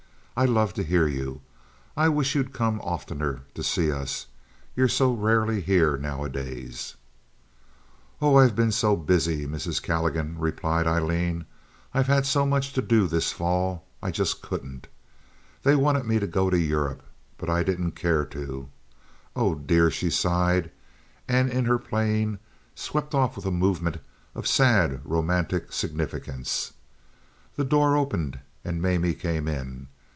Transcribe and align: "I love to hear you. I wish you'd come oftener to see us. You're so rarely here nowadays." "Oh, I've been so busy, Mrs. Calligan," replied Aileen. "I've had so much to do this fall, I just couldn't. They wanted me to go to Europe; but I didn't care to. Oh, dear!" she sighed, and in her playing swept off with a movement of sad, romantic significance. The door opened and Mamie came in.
"I 0.37 0.45
love 0.45 0.73
to 0.75 0.83
hear 0.83 1.05
you. 1.07 1.41
I 1.95 2.09
wish 2.09 2.33
you'd 2.33 2.51
come 2.53 2.79
oftener 2.81 3.41
to 3.53 3.61
see 3.61 3.91
us. 3.91 4.25
You're 4.75 4.87
so 4.87 5.13
rarely 5.13 5.61
here 5.61 5.97
nowadays." 5.97 6.95
"Oh, 8.19 8.37
I've 8.37 8.55
been 8.55 8.71
so 8.71 8.95
busy, 8.95 9.45
Mrs. 9.45 9.83
Calligan," 9.83 10.39
replied 10.39 10.87
Aileen. 10.87 11.45
"I've 11.93 12.07
had 12.07 12.25
so 12.25 12.43
much 12.45 12.73
to 12.73 12.81
do 12.81 13.05
this 13.05 13.31
fall, 13.31 13.85
I 14.01 14.09
just 14.09 14.41
couldn't. 14.41 14.87
They 15.61 15.75
wanted 15.75 16.05
me 16.07 16.17
to 16.17 16.25
go 16.27 16.49
to 16.49 16.57
Europe; 16.57 17.03
but 17.37 17.47
I 17.49 17.61
didn't 17.61 17.91
care 17.91 18.25
to. 18.27 18.69
Oh, 19.35 19.53
dear!" 19.53 19.91
she 19.91 20.09
sighed, 20.09 20.71
and 21.27 21.51
in 21.51 21.65
her 21.65 21.77
playing 21.77 22.39
swept 22.73 23.13
off 23.13 23.35
with 23.35 23.45
a 23.45 23.51
movement 23.51 23.97
of 24.33 24.47
sad, 24.47 25.01
romantic 25.05 25.71
significance. 25.71 26.73
The 27.57 27.65
door 27.65 27.95
opened 27.95 28.39
and 28.65 28.81
Mamie 28.81 29.13
came 29.13 29.47
in. 29.47 29.87